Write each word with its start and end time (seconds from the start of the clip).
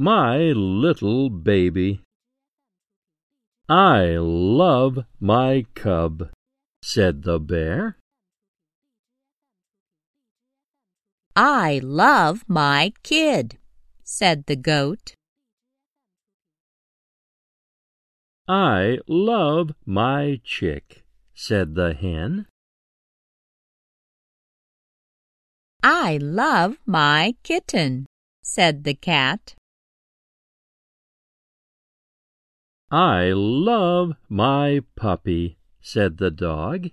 my 0.00 0.38
little 0.56 1.28
baby. 1.28 2.00
I 3.68 4.16
love 4.16 5.04
my 5.20 5.66
cub, 5.74 6.30
said 6.82 7.24
the 7.24 7.38
bear. 7.38 7.98
I 11.36 11.82
love 11.84 12.44
my 12.48 12.94
kid, 13.02 13.58
said 14.02 14.46
the 14.46 14.56
goat. 14.56 15.12
I 18.48 19.00
love 19.06 19.74
my 19.84 20.40
chick, 20.42 21.04
said 21.34 21.74
the 21.74 21.92
hen. 21.92 22.46
I 25.82 26.16
love 26.16 26.78
my 26.86 27.34
kitten, 27.42 28.06
said 28.42 28.84
the 28.84 28.94
cat. 28.94 29.54
I 32.92 33.30
love 33.32 34.14
my 34.28 34.80
puppy, 34.96 35.58
said 35.80 36.18
the 36.18 36.32
dog. 36.32 36.88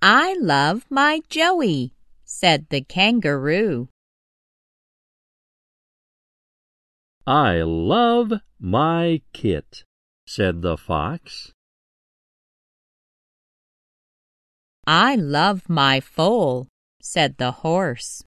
I 0.00 0.34
love 0.40 0.86
my 0.88 1.20
Joey, 1.28 1.92
said 2.24 2.66
the 2.70 2.80
kangaroo. 2.80 3.88
I 7.26 7.60
love 7.62 8.32
my 8.58 9.20
kit, 9.34 9.84
said 10.26 10.62
the 10.62 10.78
fox. 10.78 11.52
I 14.86 15.16
love 15.16 15.68
my 15.68 16.00
foal, 16.00 16.68
said 17.02 17.36
the 17.36 17.50
horse. 17.50 18.24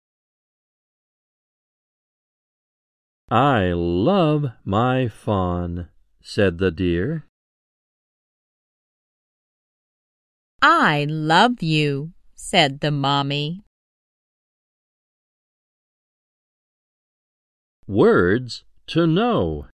I 3.29 3.73
love 3.73 4.53
my 4.65 5.09
fawn, 5.09 5.89
said 6.23 6.59
the 6.59 6.71
deer. 6.71 7.27
I 10.63 11.07
love 11.09 11.61
you, 11.61 12.13
said 12.37 12.79
the 12.79 12.93
mommy. 12.93 13.65
Words 17.89 18.63
to 18.89 19.09
know. 19.09 19.67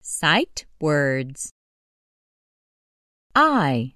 Sight 0.00 0.64
words. 0.80 1.52
I 3.34 3.92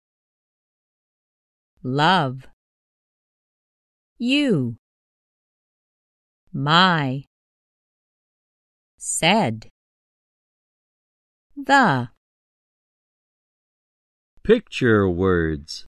love 1.83 2.47
you 4.19 4.77
my 6.53 7.25
said. 9.01 9.67
The 11.57 12.11
Picture 14.43 15.09
words. 15.09 15.87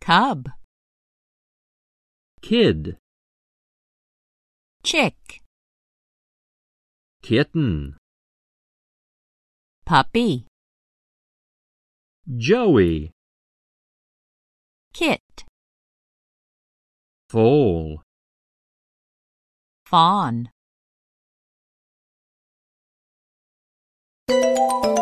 cub. 0.00 0.50
Kid, 2.40 2.98
chick. 4.84 5.42
Kitten, 7.22 7.96
puppy. 9.86 10.46
Joey, 12.36 13.10
kit. 14.92 15.20
Foal. 17.28 18.02
fawn 19.84 20.50
Thank 24.66 24.84
you. 24.84 24.93